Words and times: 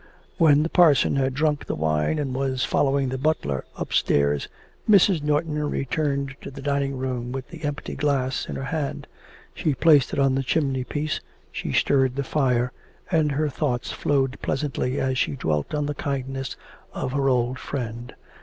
When 0.39 0.63
the 0.63 0.69
parson 0.69 1.15
had 1.17 1.35
drunk 1.35 1.67
the 1.67 1.75
wine, 1.75 2.17
and 2.17 2.33
was 2.33 2.65
following 2.65 3.09
the 3.09 3.19
butler 3.19 3.65
upstairs, 3.77 4.47
Mrs. 4.89 5.21
Norton 5.21 5.59
returned 5.69 6.35
to 6.41 6.49
the 6.49 6.59
dining 6.63 6.97
room 6.97 7.31
with 7.31 7.49
the 7.49 7.63
empty 7.63 7.93
glass 7.93 8.47
in 8.49 8.55
her 8.55 8.63
hand. 8.63 9.05
She 9.53 9.75
placed 9.75 10.11
it 10.11 10.17
on 10.17 10.33
the 10.33 10.41
chimney 10.41 10.83
piece; 10.85 11.19
she 11.51 11.71
stirred 11.71 12.15
the 12.15 12.23
fire, 12.23 12.71
and 13.11 13.33
her 13.33 13.47
thoughts 13.47 13.91
flowed 13.91 14.39
pleasantly 14.41 14.99
as 14.99 15.19
she 15.19 15.35
dwelt 15.35 15.71
on 15.75 15.85
the 15.85 15.93
kindness 15.93 16.57
of 16.93 17.11
her 17.11 17.29
old 17.29 17.59
friend. 17.59 18.15